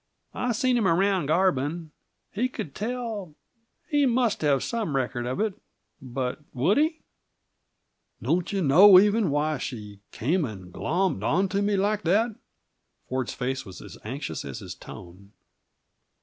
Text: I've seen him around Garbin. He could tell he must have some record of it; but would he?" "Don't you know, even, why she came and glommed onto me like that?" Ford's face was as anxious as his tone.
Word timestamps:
I've 0.33 0.55
seen 0.55 0.77
him 0.77 0.87
around 0.87 1.27
Garbin. 1.27 1.91
He 2.31 2.49
could 2.49 2.73
tell 2.73 3.35
he 3.87 4.07
must 4.07 4.41
have 4.41 4.63
some 4.63 4.95
record 4.95 5.27
of 5.27 5.39
it; 5.39 5.53
but 6.01 6.39
would 6.55 6.79
he?" 6.79 7.01
"Don't 8.19 8.51
you 8.51 8.63
know, 8.63 8.99
even, 8.99 9.29
why 9.29 9.59
she 9.59 9.99
came 10.11 10.43
and 10.43 10.73
glommed 10.73 11.21
onto 11.23 11.61
me 11.61 11.77
like 11.77 12.01
that?" 12.01 12.31
Ford's 13.07 13.35
face 13.35 13.63
was 13.63 13.79
as 13.79 13.95
anxious 14.03 14.43
as 14.43 14.57
his 14.57 14.73
tone. 14.73 15.33